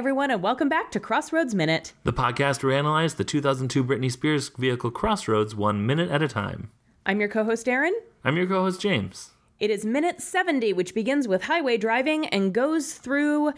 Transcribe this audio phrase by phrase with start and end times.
[0.00, 1.92] everyone, and welcome back to Crossroads Minute.
[2.04, 6.26] The podcast where we analyze the 2002 Britney Spears vehicle Crossroads one minute at a
[6.26, 6.70] time.
[7.04, 7.92] I'm your co host, Aaron.
[8.24, 9.32] I'm your co host, James.
[9.58, 13.52] It is minute 70, which begins with highway driving and goes through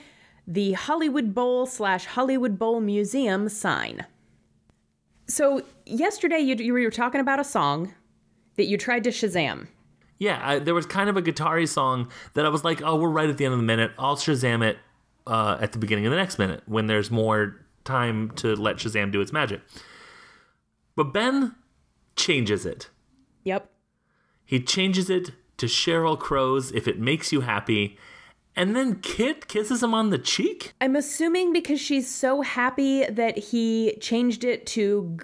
[0.45, 4.05] the Hollywood Bowl slash Hollywood Bowl Museum sign.
[5.29, 7.95] So, yesterday you, you were talking about a song
[8.56, 9.69] that you tried to Shazam.
[10.19, 13.11] Yeah, I, there was kind of a guitar song that I was like, oh, we're
[13.11, 13.93] right at the end of the minute.
[13.97, 14.79] I'll Shazam it
[15.27, 19.11] uh, at the beginning of the next minute when there's more time to let Shazam
[19.11, 19.61] do its magic.
[20.95, 21.55] But Ben
[22.17, 22.91] changes it.
[23.45, 23.71] Yep.
[24.45, 27.97] He changes it to Sheryl Crow's If It Makes You Happy.
[28.55, 30.75] And then Kit kisses him on the cheek?
[30.81, 35.19] I'm assuming because she's so happy that he changed it to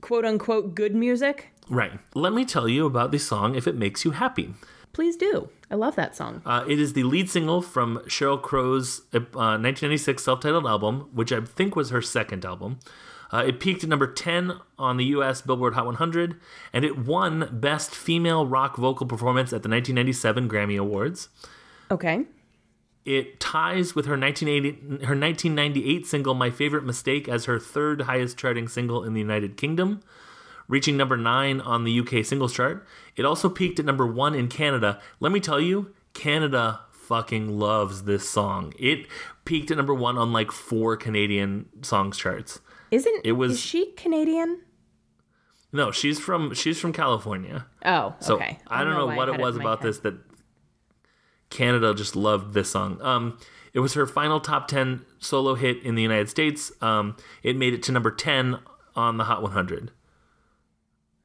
[0.00, 1.50] quote unquote good music.
[1.68, 1.92] Right.
[2.14, 4.54] Let me tell you about the song If It Makes You Happy.
[4.92, 5.48] Please do.
[5.70, 6.42] I love that song.
[6.44, 11.32] Uh, it is the lead single from Sheryl Crow's uh, 1996 self titled album, which
[11.32, 12.78] I think was her second album.
[13.32, 16.38] Uh, it peaked at number 10 on the US Billboard Hot 100,
[16.72, 21.30] and it won Best Female Rock Vocal Performance at the 1997 Grammy Awards.
[21.90, 22.26] Okay.
[23.04, 28.36] It ties with her 1980, her 1998 single "My Favorite Mistake" as her third highest
[28.36, 30.02] charting single in the United Kingdom,
[30.68, 32.86] reaching number nine on the UK singles chart.
[33.16, 35.00] It also peaked at number one in Canada.
[35.20, 38.72] Let me tell you, Canada fucking loves this song.
[38.78, 39.06] It
[39.44, 42.60] peaked at number one on like four Canadian songs charts.
[42.90, 44.60] Isn't It was- is she Canadian?
[45.74, 47.66] No, she's from she's from California.
[47.84, 48.58] Oh, So okay.
[48.66, 49.88] I don't know, why what it was my about head.
[49.88, 50.14] this that
[51.50, 53.00] Canada just loved this song.
[53.02, 53.38] Um,
[53.74, 56.72] it was her final top ten solo hit in the United States.
[56.82, 58.58] Um, it made it to number ten
[58.94, 59.90] on the Hot 100.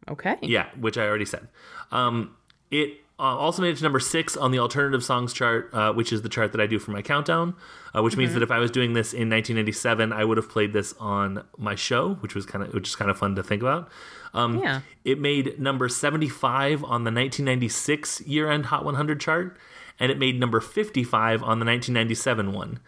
[0.09, 0.35] Okay.
[0.41, 1.47] Yeah, which I already said.
[1.91, 2.35] Um,
[2.71, 6.13] it uh, also made it to number six on the alternative songs chart, uh, which
[6.13, 7.55] is the chart that I do for my countdown.
[7.95, 10.71] Uh, which means that if I was doing this in 1997, I would have played
[10.71, 13.61] this on my show, which was kind of which is kind of fun to think
[13.63, 13.89] about.
[14.33, 14.81] Um, Yeah.
[15.03, 19.57] It made number 75 on the 1996 year-end Hot 100 chart,
[19.99, 22.79] and it made number 55 on the 1997 one.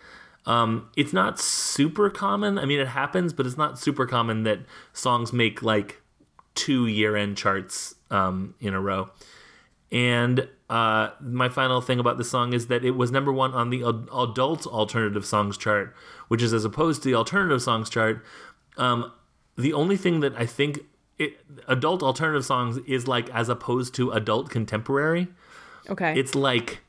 [0.46, 2.60] Um, it's not super common.
[2.60, 4.60] I mean, it happens, but it's not super common that
[4.94, 6.02] songs make like
[6.56, 9.10] two year-end charts um, in a row.
[9.92, 13.70] And uh, my final thing about this song is that it was number one on
[13.72, 15.96] the adult alternative songs chart,
[16.28, 18.24] which is as opposed to the alternative songs chart.
[18.78, 19.12] Um,
[19.58, 20.82] the only thing that I think
[21.18, 25.28] it, adult alternative songs is like as opposed to adult contemporary,
[25.90, 26.18] Okay.
[26.20, 26.82] it's like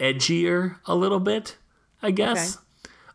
[0.00, 1.56] edgier a little bit,
[2.02, 2.58] I guess.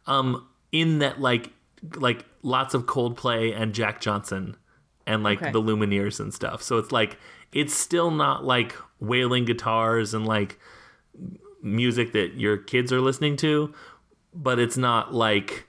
[0.08, 1.52] Um, in that like
[1.96, 4.56] like lots of Coldplay and Jack Johnson
[5.06, 5.52] and like Okay.
[5.52, 6.62] the Lumineers and stuff.
[6.64, 7.18] So it's like
[7.52, 10.59] it's still not like wailing guitars and like
[11.62, 13.74] music that your kids are listening to,
[14.34, 15.66] but it's not like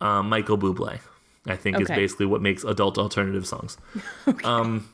[0.00, 1.00] uh, Michael Bublé.
[1.46, 3.76] I think is basically what makes adult alternative songs.
[4.44, 4.88] Um,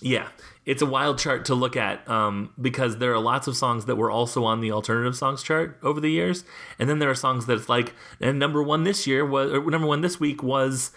[0.00, 0.28] yeah,
[0.66, 3.96] it's a wild chart to look at um, because there are lots of songs that
[3.96, 6.44] were also on the alternative songs chart over the years,
[6.78, 9.86] and then there are songs that's like and number one this year was or number
[9.88, 10.90] one this week was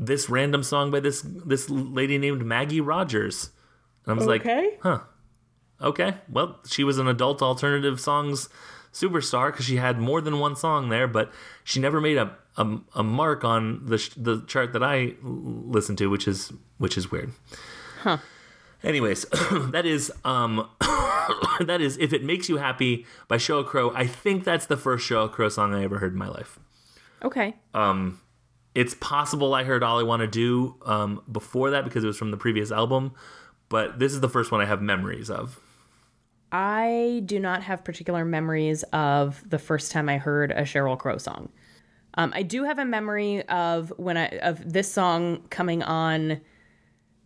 [0.00, 3.50] this random song by this this lady named Maggie Rogers.
[4.04, 4.78] And I was like, okay.
[4.82, 5.00] huh,
[5.80, 8.48] okay, well, she was an adult alternative songs
[8.92, 11.30] superstar because she had more than one song there, but
[11.62, 15.64] she never made a a, a mark on the sh- the chart that I l-
[15.66, 17.32] listen to, which is which is weird.
[18.02, 18.18] Huh.
[18.82, 20.68] Anyways, that is um
[21.60, 23.92] that is if it makes you happy by Sheryl Crow.
[23.94, 26.58] I think that's the first Sheryl Crow song I ever heard in my life.
[27.22, 27.54] Okay.
[28.74, 32.16] It's possible I heard All I Want to Do um, before that because it was
[32.16, 33.12] from the previous album,
[33.68, 35.58] but this is the first one I have memories of.
[36.52, 41.18] I do not have particular memories of the first time I heard a Sheryl Crow
[41.18, 41.50] song.
[42.14, 46.40] Um, I do have a memory of when I of this song coming on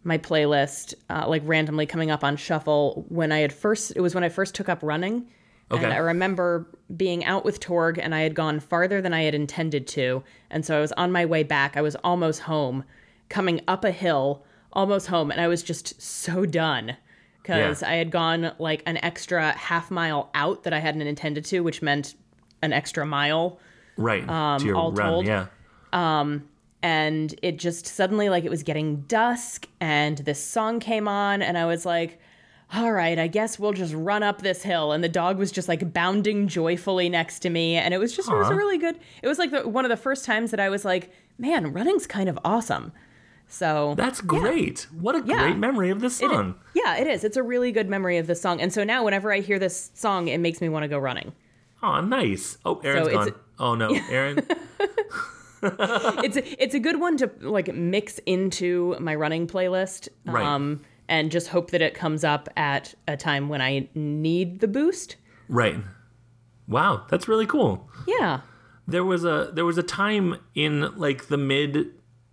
[0.03, 3.93] my playlist, uh, like randomly coming up on shuffle when I had first.
[3.97, 5.29] It was when I first took up running,
[5.71, 5.83] Okay.
[5.85, 9.35] and I remember being out with Torg, and I had gone farther than I had
[9.35, 11.77] intended to, and so I was on my way back.
[11.77, 12.85] I was almost home,
[13.29, 16.97] coming up a hill, almost home, and I was just so done
[17.43, 17.89] because Yeah.
[17.91, 21.81] I had gone like an extra half mile out that I hadn't intended to, which
[21.83, 22.15] meant
[22.63, 23.59] an extra mile.
[23.97, 24.27] Right.
[24.27, 25.27] to um, your all run, told.
[25.27, 25.47] yeah.
[25.93, 26.49] Um,
[26.83, 31.57] and it just suddenly like it was getting dusk and this song came on and
[31.57, 32.19] i was like
[32.75, 35.69] all right i guess we'll just run up this hill and the dog was just
[35.69, 38.99] like bounding joyfully next to me and it was just it was a really good
[39.23, 42.07] it was like the, one of the first times that i was like man running's
[42.07, 42.93] kind of awesome
[43.47, 44.87] so That's great.
[44.99, 45.37] What a Yeah.
[45.39, 46.55] great memory of this it- song.
[46.75, 49.33] yeah it is it's a really good memory of this song and so now whenever
[49.33, 51.33] i hear this song it makes me want to go running
[51.83, 52.57] Oh, nice.
[52.65, 53.35] Oh, Aaron's So gone.
[53.59, 54.39] Oh no, Aaron.
[55.63, 60.09] it's a, it's a good one to like mix into my running playlist.
[60.25, 60.45] Right.
[60.45, 64.69] Um, and just hope that it comes up at a time when I need the
[64.69, 65.17] boost.
[65.49, 65.77] right.
[66.67, 67.91] Wow, that's really cool.
[68.07, 68.41] Yeah.
[68.89, 71.89] There was a there was a time in like the mid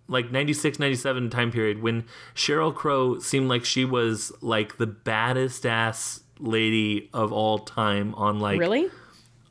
[0.08, 2.04] like 96 97 time period when
[2.34, 8.40] Sheryl Crow seemed like she was like the baddest ass lady of all time on
[8.40, 8.88] like Really?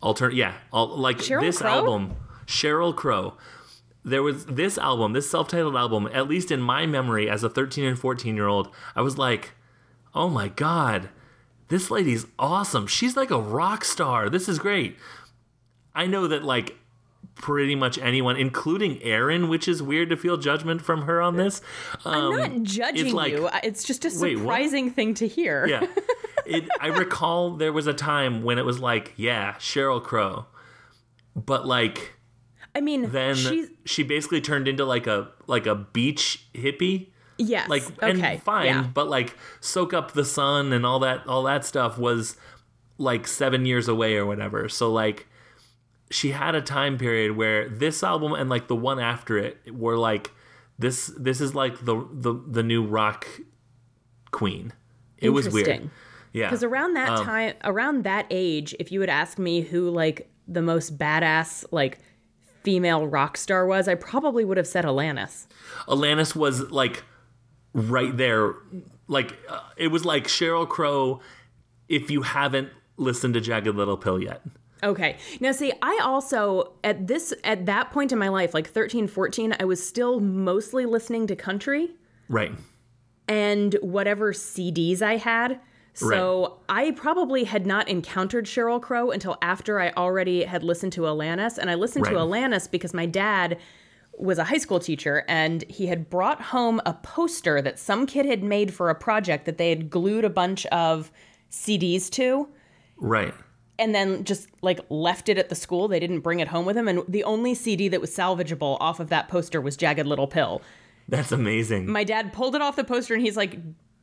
[0.01, 1.69] alternate yeah all, like Sheryl this Crow?
[1.69, 2.15] album
[2.47, 3.35] sheryl crow
[4.03, 7.85] there was this album this self-titled album at least in my memory as a 13
[7.85, 9.51] and 14 year old i was like
[10.15, 11.09] oh my god
[11.67, 14.97] this lady's awesome she's like a rock star this is great
[15.93, 16.77] i know that like
[17.35, 21.61] pretty much anyone including Aaron which is weird to feel judgment from her on this
[22.05, 23.49] um, I'm not judging like- you.
[23.63, 25.65] It's just a Wait, surprising thing to hear.
[25.67, 25.85] yeah.
[26.43, 30.47] It, I recall there was a time when it was like, yeah, Sheryl Crow.
[31.35, 32.13] But like
[32.73, 33.35] I mean, then
[33.85, 37.09] she basically turned into like a like a beach hippie.
[37.37, 37.67] yes.
[37.69, 38.33] Like okay.
[38.33, 38.83] and fine, Yeah.
[38.93, 42.37] but like soak up the sun and all that all that stuff was
[42.97, 44.69] like 7 years away or whatever.
[44.69, 45.27] So like
[46.09, 49.97] she had a time period where this album and like the one after it were
[49.97, 50.31] like
[50.79, 53.25] this this is like the the the new rock
[54.31, 54.73] queen.
[55.17, 55.89] It was weird.
[56.33, 56.47] Yeah.
[56.47, 60.31] Because around that Um, time, around that age, if you would ask me who like
[60.47, 61.99] the most badass like
[62.63, 65.47] female rock star was, I probably would have said Alanis.
[65.87, 67.03] Alanis was like
[67.73, 68.55] right there.
[69.07, 71.21] Like uh, it was like Sheryl Crow.
[71.89, 74.41] If you haven't listened to Jagged Little Pill yet,
[74.83, 75.17] Okay.
[75.39, 79.55] Now see, I also at this at that point in my life, like 13, 14,
[79.59, 81.91] I was still mostly listening to country
[82.29, 82.51] right?
[83.27, 85.59] and whatever CDs I had.
[85.93, 91.01] So I probably had not encountered Sheryl Crow until after I already had listened to
[91.01, 91.57] Alanis.
[91.57, 92.21] And I listened to Right.
[92.51, 93.57] Alanis because my dad
[94.17, 98.25] was a high school teacher and he had brought home a poster that some kid
[98.25, 101.11] had made for a project that they had glued a bunch of
[101.51, 102.47] CDs to
[102.97, 103.33] Right.
[103.79, 105.87] and then just like left it at the school.
[105.87, 106.87] They didn't bring it home with them.
[106.87, 110.61] And the only CD that was salvageable off of that poster was Jagged Little Pill.
[111.09, 111.91] That's amazing.
[111.91, 113.57] My dad pulled it off the poster and he's like,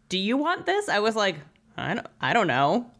[0.08, 1.36] "Do you want this?" I was like,
[1.78, 2.90] "I don't, I don't know.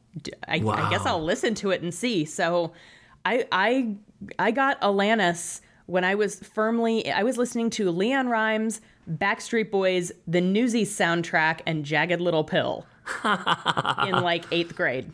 [0.47, 1.03] I, guess Wow.
[1.07, 2.73] I'll listen to it and see." So,
[3.25, 3.95] I I
[4.39, 8.81] I got Alanis when I was firmly I was listening to LeAnn Rimes,
[9.11, 12.87] Backstreet Boys, the Newsies soundtrack, and Jagged Little Pill
[13.25, 15.11] in like eighth grade.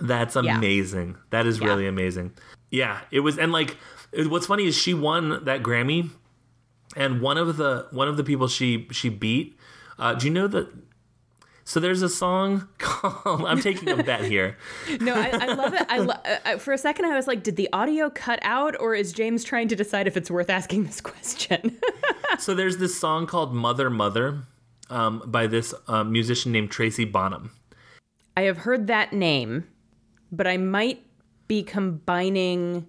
[0.00, 1.16] That's amazing.
[1.30, 2.32] That is really amazing.
[2.70, 3.76] Yeah, it was, and like,
[4.12, 6.10] what's funny is she won that Grammy,
[6.96, 9.56] and one of the one of the people she she beat.
[9.98, 10.68] Uh, do you know that?
[11.66, 13.46] So there's a song called.
[13.46, 14.56] I'm taking a bet here.
[15.00, 15.86] No, I, I love it.
[15.88, 16.14] I, lo-
[16.44, 19.44] I for a second I was like, did the audio cut out, or is James
[19.44, 21.78] trying to decide if it's worth asking this question?
[22.40, 24.42] So there's this song called "Mother Mother"
[24.90, 27.52] um, by this uh, musician named Tracy Bonham.
[28.36, 29.68] I have heard that name,
[30.32, 31.04] but I might
[31.46, 32.88] be combining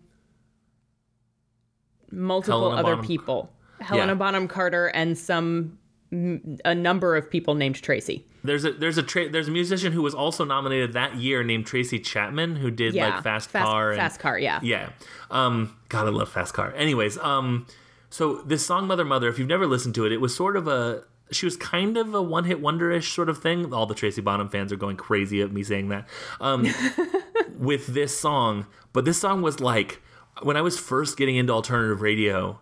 [2.12, 3.52] multiple Helena other Bonham- people.
[3.82, 4.16] Helena Yeah.
[4.16, 5.78] Bonham Carter and some
[6.16, 8.26] m- a number of people named Tracy.
[8.44, 11.66] There's a there's a tra- there's a musician who was also nominated that year named
[11.66, 14.60] Tracy Chapman who did Yeah, like Fast, Fast- Car and Fast Car, yeah.
[14.64, 14.90] yeah.
[15.32, 16.74] Um, God, I love Fast Car.
[16.76, 17.68] Anyways, um,
[18.10, 20.68] so this song Mother Mother, if you've never listened to it, it was sort of
[20.68, 23.74] a she was kind of a one hit wonderish sort of thing.
[23.74, 26.08] All the Tracy Bonham fans are going crazy at me saying that.
[26.40, 26.68] Um,
[27.58, 30.02] with this song, but this song was like
[30.44, 32.60] when I was first getting into alternative radio,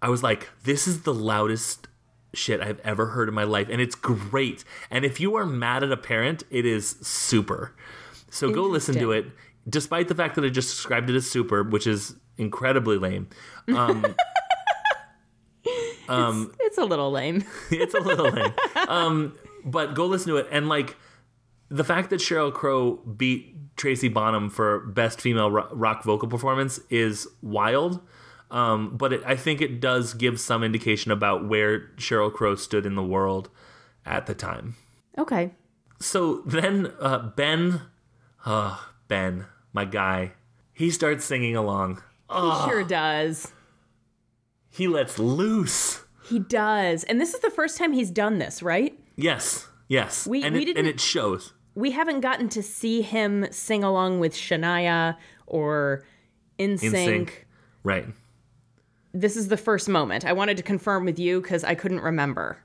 [0.00, 1.88] I was like, this is the loudest
[2.34, 3.68] shit I've ever heard in my life.
[3.70, 4.64] And it's great.
[4.90, 7.74] And if you are mad at a parent, it is super.
[8.30, 9.26] So go listen to it.
[9.68, 13.28] Despite the fact that I just described it as super, which is incredibly lame.
[13.68, 14.14] Um,
[16.08, 17.44] um, It's a little lame.
[17.70, 18.54] it's a little lame.
[18.88, 20.48] Um, but go listen to it.
[20.50, 20.96] And like
[21.68, 27.28] the fact that Sheryl Crow beat Tracy Bonham for best female rock vocal performance is
[27.40, 28.00] wild.
[28.52, 32.84] Um, but it, I think it does give some indication about where Sheryl Crow stood
[32.86, 33.48] in the world
[34.06, 34.76] at the time.
[35.18, 35.50] Okay.
[35.98, 37.80] So then uh, Ben,
[38.44, 38.78] uh,
[39.08, 40.32] Ben, my guy,
[40.74, 42.02] he starts singing along.
[42.30, 43.52] He sure does.
[44.70, 46.02] He lets loose.
[46.24, 47.04] He does.
[47.04, 48.98] And this is the first time he's done this, right?
[49.16, 50.26] Yes, yes.
[50.26, 51.52] We- and we it, didn't- and it shows.
[51.74, 55.16] we haven't gotten to see him sing along with Shania
[55.46, 56.04] or
[56.58, 57.30] NSYNC.
[57.82, 58.06] Right.
[59.14, 60.24] This is the first moment.
[60.24, 62.58] I wanted to confirm with you because I couldn't remember.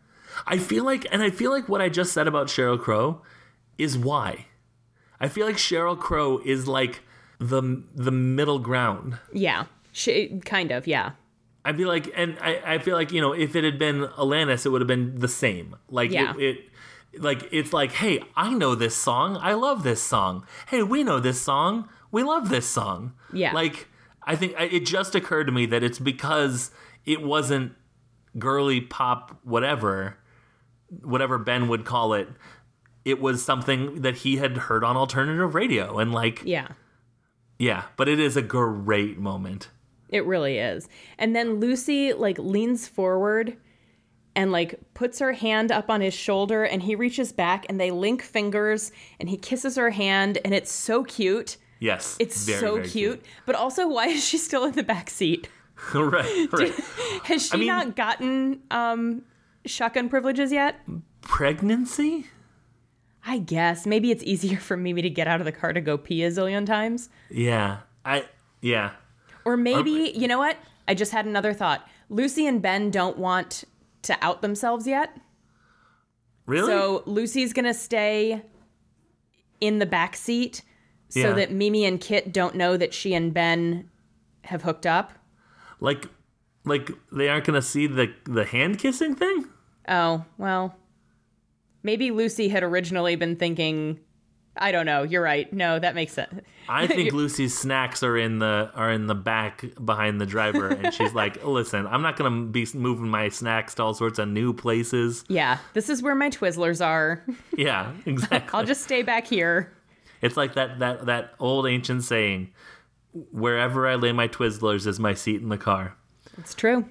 [0.45, 3.21] I feel like, and I feel like what I just said about Sheryl Crow
[3.77, 4.45] is why.
[5.19, 7.01] I feel like Sheryl Crow is like
[7.39, 9.17] the the middle ground.
[9.33, 9.65] Yeah.
[9.91, 11.11] She, kind of, yeah.
[11.65, 14.65] I feel like, and I, I feel like you know, if it had been Alanis,
[14.65, 15.75] it would have been the same.
[15.89, 16.33] Like Yeah.
[16.37, 16.43] it,
[17.13, 19.37] it, like it's like, hey, I know this song.
[19.41, 20.45] I love this song.
[20.67, 21.89] Hey, we know this song.
[22.11, 23.13] We love this song.
[23.33, 23.53] Yeah.
[23.53, 23.87] Like
[24.27, 26.69] I think I- it just occurred to me that it's because
[27.05, 27.73] it wasn't
[28.37, 30.17] girly pop, whatever,
[31.01, 32.27] whatever Ben would call it.
[33.05, 36.67] It was something that he had heard on alternative radio, and like, Yeah.
[37.57, 37.83] yeah.
[37.95, 39.69] But it is a great moment.
[40.09, 40.87] It really is.
[41.17, 43.57] And then Lucy like leans forward
[44.35, 47.91] and like puts her hand up on his shoulder and he reaches back and they
[47.91, 51.57] link fingers and he kisses her hand and it's so cute.
[51.79, 53.25] Yes, It's very, so very cute.
[53.45, 55.47] But also why is she still in the back seat?
[55.93, 56.73] right, right.
[57.25, 59.23] Has she mean- not gotten um
[59.65, 60.75] shotgun privileges yet?
[61.21, 62.25] Pregnancy?
[63.25, 63.85] I guess.
[63.85, 66.29] Maybe it's easier for Mimi to get out of the car to go pee a
[66.29, 67.09] zillion times.
[67.29, 68.25] Yeah, I
[68.61, 68.91] yeah.
[69.45, 70.57] Or maybe, you know what?
[70.87, 71.87] I just had another thought.
[72.09, 73.65] Lucy and Ben don't want
[74.03, 75.15] to out themselves yet.
[76.45, 76.67] Really?
[76.67, 78.41] So Lucy's gonna stay
[79.59, 80.61] in the back seat
[81.09, 81.33] so Yeah.
[81.33, 83.89] that Mimi and Kit don't know that she and Ben
[84.45, 85.13] have hooked up.
[85.79, 86.05] like,
[86.65, 89.45] like they aren't gonna see the the hand kissing thing?
[89.87, 90.75] Oh, well.
[91.83, 93.99] Maybe Lucy had originally been thinking
[94.59, 95.53] I don't know, you're right.
[95.53, 96.33] No, that makes sense.
[96.67, 100.91] I think Lucy's snacks are in the are in the back behind the driver, and
[100.93, 104.53] she's like, "Listen, I'm not gonna be moving my snacks to all sorts of new
[104.53, 107.23] places." Yeah, this is where my Twizzlers are.
[107.55, 108.57] Yeah, exactly.
[108.57, 109.71] I'll just stay back here.
[110.21, 112.49] It's like that that that old ancient saying,
[113.31, 115.95] "Wherever I lay my Twizzlers is my seat in the car."
[116.37, 116.85] It's true.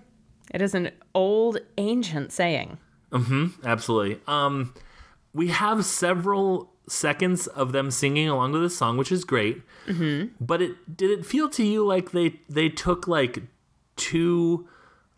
[0.53, 2.79] It is an old ancient saying.
[3.65, 4.21] Absolutely.
[4.27, 4.75] Um,
[5.33, 9.63] we have several seconds of them singing along to this song, which is great.
[9.87, 10.35] Mm-hmm.
[10.41, 13.43] But it did it feel to you like they they took like
[13.97, 14.69] two,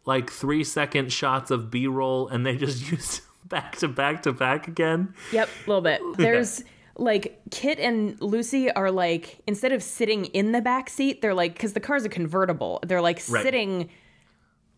[0.04, 4.32] like three second shots of B roll and they just used back to back to
[4.32, 5.14] back again?
[5.32, 6.00] Yep, a little bit.
[6.16, 6.64] There's
[6.98, 11.54] like Kit and Lucy are like instead of sitting in the back seat, they're like
[11.54, 12.80] because the car's a convertible.
[12.86, 13.42] They're like Right.
[13.42, 13.88] sitting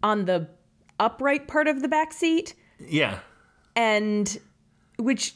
[0.03, 0.49] on the
[0.99, 3.19] upright part of the back seat, Yeah.
[3.75, 4.39] and
[4.99, 5.35] which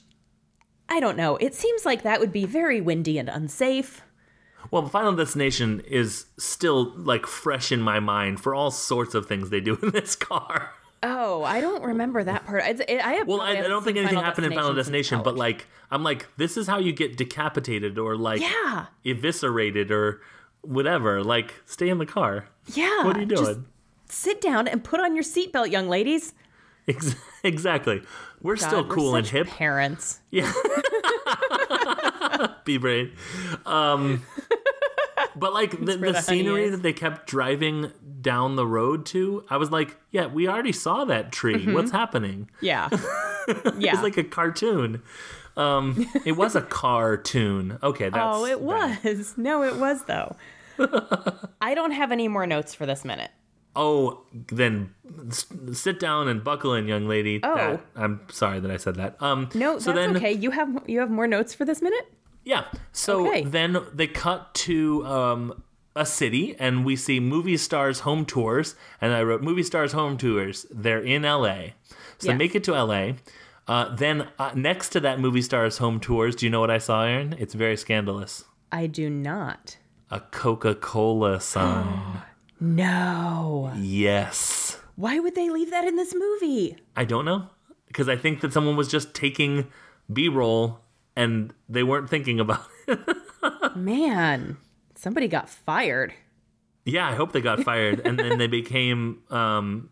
[0.89, 1.37] I don't know.
[1.39, 4.03] It seems like that would be very windy and unsafe.
[4.71, 9.27] Well, the Final Destination is still like fresh in my mind for all sorts of
[9.27, 10.73] things they do in this car.
[11.07, 12.63] Oh, I don't remember that part.
[12.63, 15.67] I, I have Well, I, I don't think anything happened in Final Destination, but like
[15.91, 18.87] I'm like, this is how you get decapitated or like Yeah.
[19.05, 20.23] eviscerated or
[20.63, 21.23] whatever.
[21.23, 22.47] Like, stay in the car.
[22.73, 23.05] yeah.
[23.05, 23.67] What are you doing?
[24.09, 26.33] sit down and put on your seatbelt, young ladies.
[26.89, 28.01] Ex- exactly.
[28.41, 29.49] We're still God, we're cool and hip.
[29.49, 30.21] Parents.
[30.31, 30.51] Yeah.
[32.65, 33.13] Be brave.
[33.67, 34.23] Um,
[35.37, 39.57] but like the, the the scenery that they kept driving down the road to, I
[39.57, 41.55] was like, yeah, we already saw that tree.
[41.57, 41.75] Mm-hmm.
[41.75, 42.51] What's happening?
[42.61, 42.89] Yeah.
[43.79, 43.93] yeah.
[43.93, 45.03] It's like a cartoon.
[45.57, 47.79] Um, it was a cartoon.
[47.83, 49.05] Okay, that's Oh, it bad.
[49.05, 49.35] was.
[49.37, 50.35] No, it was though.
[51.61, 53.31] I don't have any more notes for this minute.
[53.77, 54.95] Oh, then
[55.73, 57.41] sit down and buckle in, young lady.
[57.43, 57.55] Oh.
[57.57, 59.21] That- I'm sorry that I said that.
[59.21, 60.33] Um, No, so that's then, okay.
[60.33, 62.07] You have you have more notes for this minute?
[62.45, 62.65] Yeah.
[62.93, 63.43] So Okay.
[63.45, 65.63] then they cut to um,
[65.97, 68.75] a city, and we see movie stars home tours.
[69.01, 70.67] And I wrote movie stars home tours.
[70.71, 71.75] They're in L.A.
[72.19, 72.39] So they Yes.
[72.39, 73.17] make it to L.A.
[73.67, 76.79] Uh, then uh, next to that movie stars home tours, do you know what I
[76.79, 77.35] saw, Aaron?
[77.39, 78.45] It's very scandalous.
[78.71, 79.79] I do not.
[80.11, 82.21] A Coca Cola sign.
[82.61, 83.73] No.
[83.77, 84.79] yes.
[84.97, 86.77] Why would they leave that in this movie?
[86.97, 87.49] I don't know
[87.89, 89.67] because I think that someone was just taking
[90.13, 90.81] B-roll
[91.17, 93.77] and they weren't thinking about it.
[93.77, 94.57] Man,
[94.95, 96.13] somebody got fired.
[96.85, 99.91] Yeah, I hope they got fired and then they became um,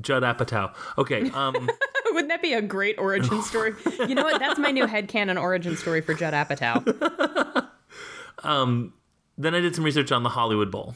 [0.00, 0.74] Judd Apatow.
[0.98, 1.54] Okay, um,
[2.12, 3.74] Wouldn't that be a great origin story?
[4.08, 4.40] you know what?
[4.40, 6.84] That's my new headcanon origin story for Judd Apatow.
[9.38, 10.94] then I did some research on the Hollywood Bowl,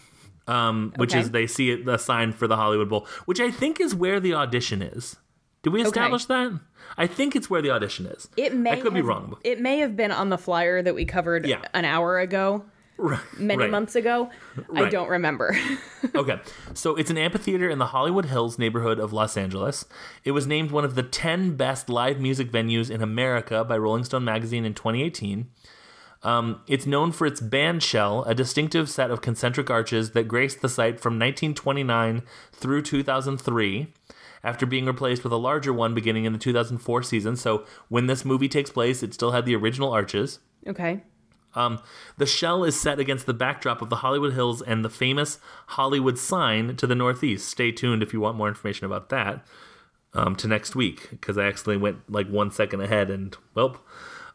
[0.48, 1.20] um, which Okay.
[1.20, 4.20] is they see it the sign for the Hollywood Bowl, which I think is where
[4.20, 5.16] the audition is.
[5.64, 6.52] Did we establish that?
[6.96, 8.28] I think it's where the audition is.
[8.36, 9.36] It may I could be wrong.
[9.42, 11.62] It may have been on the flyer that we covered Yeah.
[11.72, 12.64] an hour ago,
[12.96, 13.70] Right, many right.
[13.70, 14.30] months ago.
[14.72, 15.56] I don't remember.
[16.14, 16.38] okay,
[16.74, 19.84] so it's an amphitheater in the Hollywood Hills neighborhood of Los Angeles.
[20.22, 24.04] It was named one of the 10 best live music venues in America by Rolling
[24.04, 25.48] Stone magazine in 2018.
[26.22, 30.62] Um, it's known for its band shell, a distinctive set of concentric arches that graced
[30.62, 33.92] the site from 1929 through 2003,
[34.44, 37.34] after being replaced with a larger one beginning in the 2004 season.
[37.34, 40.38] So when this movie takes place, it still had the original arches.
[40.68, 41.02] okay.
[41.56, 41.80] Um,
[42.18, 46.18] the shell is set against the backdrop of the Hollywood Hills and the famous Hollywood
[46.18, 47.48] sign to the northeast.
[47.48, 49.46] Stay tuned if you want more information about that
[50.14, 53.80] um, to next week because I accidentally went like one second ahead and well.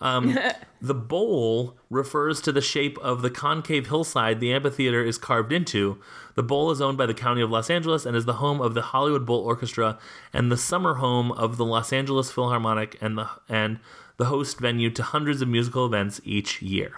[0.02, 0.38] Um,
[0.82, 6.00] the bowl refers to the shape of the concave hillside the amphitheater is carved into.
[6.36, 8.74] The bowl is owned by the County of Los Angeles and is the home of
[8.74, 9.98] the Hollywood Bowl Orchestra
[10.32, 13.80] and the summer home of the Los Angeles Philharmonic and the and
[14.20, 16.92] the host venue to hundreds of musical events each year.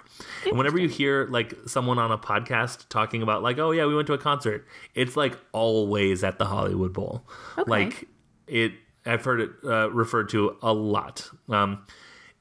[0.47, 3.95] And whenever you hear like someone on a podcast talking about like, oh yeah, we
[3.95, 4.65] went to a concert,
[4.95, 7.23] it's like always at the Hollywood Bowl.
[7.59, 7.69] Okay.
[7.69, 8.07] Like
[8.47, 8.73] it,
[9.05, 11.29] I've heard it uh, referred to a lot.
[11.47, 11.85] Um,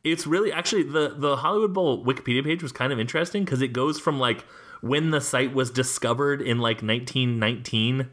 [0.05, 3.73] it's really actually the the Hollywood Bowl Wikipedia page was kind of interesting because it
[3.73, 4.45] goes from like
[4.81, 8.09] when the site was discovered in like 1919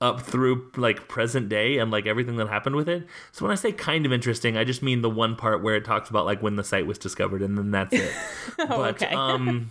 [0.00, 3.06] up through like present day and like everything that happened with it.
[3.32, 5.84] So when I say kind of interesting, I just mean the one part where it
[5.84, 8.12] talks about like when the site was discovered and then that's it.
[8.56, 9.14] but Oh, okay.
[9.14, 9.70] um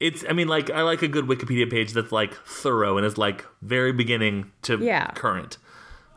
[0.00, 3.18] it's I mean like I like a good Wikipedia page that's like thorough and is
[3.18, 5.08] like very beginning to Yeah.
[5.12, 5.58] current.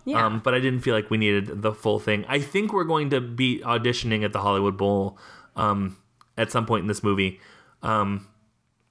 [0.05, 0.23] Yeah.
[0.25, 2.25] Um, but I didn't feel like we needed the full thing.
[2.27, 5.17] I think we're going to be auditioning at the Hollywood Bowl
[5.55, 5.97] um,
[6.37, 7.39] at some point in this movie,
[7.81, 8.27] um,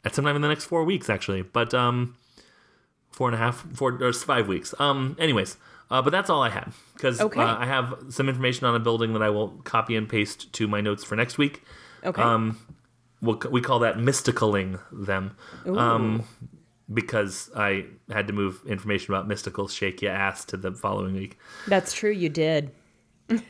[0.04, 1.42] at some time in the next four weeks, actually.
[1.42, 2.16] But um,
[3.12, 4.75] four and a half, four or five weeks.
[4.80, 5.56] Um, anyways,
[5.90, 7.40] uh, but that's all I had because Okay.
[7.40, 10.66] uh, I have some information on a building that I will copy and paste to
[10.66, 11.62] my notes for next week.
[12.02, 12.21] okay.
[12.23, 12.59] Um,
[13.21, 15.37] we'll, we call that mysticaling them.
[16.92, 21.38] Because I had to move information about Mystikal shake Your ass to the following week.
[21.66, 22.10] That's true.
[22.10, 22.72] You did.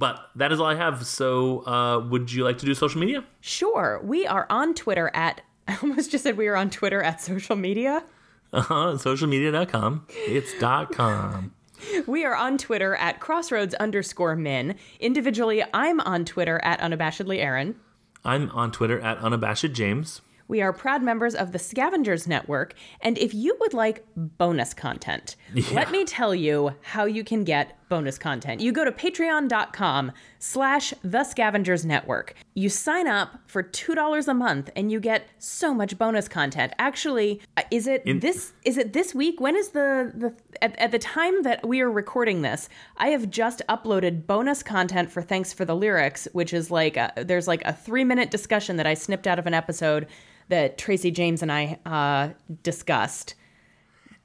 [0.00, 1.04] But that is all I have.
[1.06, 3.22] So, uh, would you like to do social media?
[3.42, 4.00] Sure.
[4.02, 5.42] We are on Twitter at.
[5.68, 8.02] I almost just said we are on Twitter at social media.
[8.50, 10.06] Uh-huh, socialmedia.com.
[10.08, 11.52] It's dot com.
[12.06, 14.74] We are on Twitter at crossroads underscore min.
[15.00, 17.74] Individually, I'm on Twitter at unabashedly Aaron.
[18.22, 20.20] I'm on Twitter at unabashed James.
[20.50, 25.36] We are proud members of the Scavengers Network, and if you would like bonus content,
[25.70, 28.60] let me tell you how you can get bonus content.
[28.60, 32.34] You go to patreon.com slash the Scavengers Network.
[32.54, 36.72] You sign up for $2 a month and you get so much bonus content.
[36.78, 39.40] Actually, uh, is it this is it this week?
[39.40, 43.30] When is the the at, at the time that we are recording this, I have
[43.30, 47.62] just uploaded bonus content for Thanks for the Lyrics, which is like a, there's like
[47.64, 50.06] a 3-minute discussion that I snipped out of an episode
[50.50, 53.34] that Tracy James and I uh, discussed.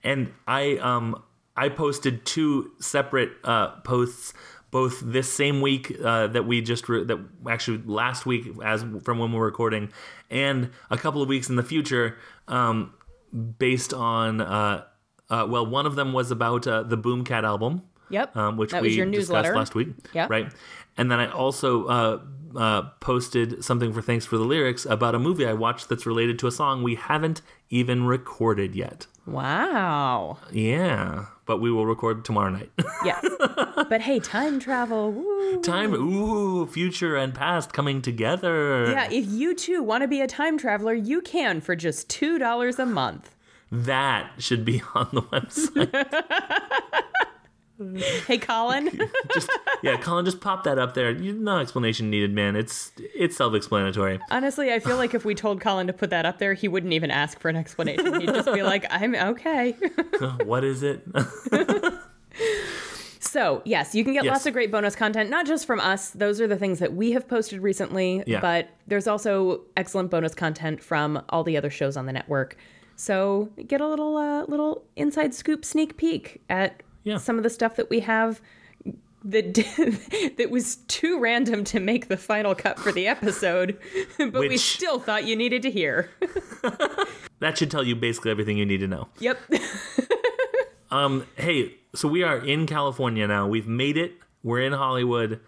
[0.04, 1.24] And I um
[1.58, 4.34] I posted two separate uh, posts
[4.72, 7.18] both this same week uh, that we just re- that
[7.50, 9.90] actually last week as from when we're recording
[10.30, 12.18] and a couple of weeks in the future
[12.50, 12.94] um,
[13.58, 14.84] based on uh,
[15.30, 18.36] uh, well one of them was about uh, the Boomkat album Yep.
[18.38, 19.56] um, which that we was your discussed newsletter.
[19.56, 19.90] last week.
[20.14, 20.30] Yep.
[20.30, 20.52] Right.
[20.98, 22.20] And then I also uh,
[22.56, 26.40] uh, posted something for Thanks for the Lyrics about a movie I watched that's related
[26.40, 29.08] to a song we haven't even recorded yet.
[29.26, 30.38] Wow.
[30.52, 31.26] Yeah.
[31.46, 32.72] But we will record tomorrow night.
[33.04, 33.24] Yes.
[33.90, 35.12] but hey, time travel.
[35.12, 35.62] Woo.
[35.62, 38.90] Time, ooh, future and past coming together.
[38.90, 42.80] Yeah, if you too want to be a time traveler, you can for just $2
[42.80, 43.36] a month.
[43.72, 46.24] That should be on the website.
[48.28, 48.90] Hey, Colin.
[49.34, 49.50] just
[49.84, 51.14] yeah, Colin, just pop that up there.
[51.14, 52.56] No explanation needed, man.
[52.56, 54.20] It's it's self-explanatory.
[54.32, 56.94] Honestly, I feel like if we told Colin to put that up there, he wouldn't
[56.94, 58.22] even ask for an explanation.
[58.22, 59.72] He'd just be like, I'm okay.
[60.46, 61.06] what is it?
[63.20, 64.32] So, yes, you can get Yes.
[64.32, 66.12] lots of great bonus content, not just from us.
[66.12, 68.40] Those are the things that we have posted recently, Yeah.
[68.40, 72.56] but there's also excellent bonus content from all the other shows on the network.
[72.96, 77.18] So, get a little uh, little inside scoop sneak peek at Yeah.
[77.18, 78.42] some of the stuff that we have
[79.24, 79.54] that
[80.38, 83.80] that was too random to make the final cut for the episode,
[84.18, 86.10] but we still thought you needed to hear.
[87.40, 89.08] that should tell you basically everything you need to know.
[89.20, 89.40] yep.
[90.92, 93.48] Um, hey, so we are in California now.
[93.48, 94.14] We've made it.
[94.44, 95.40] We're in Hollywood.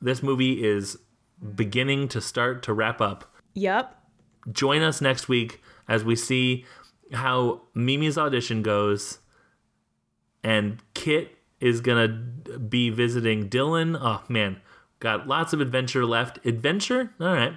[0.00, 0.98] This movie is
[1.54, 3.32] beginning to start to wrap up.
[3.54, 3.98] yep.
[4.52, 6.66] Join us next week as we see
[7.12, 9.18] how Mimi's audition goes.
[10.44, 13.98] And Kit is gonna be visiting Dylan.
[14.00, 14.60] Oh man,
[15.00, 16.38] got lots of adventure left.
[16.44, 17.10] Adventure?
[17.20, 17.54] All right.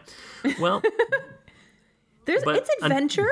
[0.60, 0.82] Well,
[2.26, 3.30] There's it's un- adventure.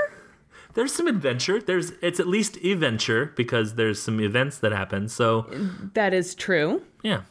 [0.73, 1.61] there's some adventure.
[1.61, 5.07] There's it's at least adventure because there's some events that happen.
[5.09, 5.47] So
[5.93, 6.81] that is true.
[7.03, 7.21] Yeah.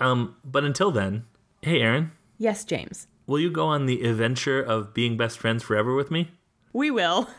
[0.00, 1.24] Um, but until then,
[1.62, 3.06] hey Aaron, Yes, James.
[3.26, 6.30] will you go on the adventure of being best friends forever with me?
[6.72, 7.28] We will.